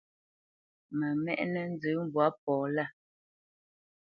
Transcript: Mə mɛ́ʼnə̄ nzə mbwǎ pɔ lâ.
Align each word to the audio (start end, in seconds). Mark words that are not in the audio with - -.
Mə 0.97 1.07
mɛ́ʼnə̄ 1.23 1.63
nzə 1.73 1.89
mbwǎ 2.05 2.25
pɔ 2.43 2.53
lâ. 2.75 2.85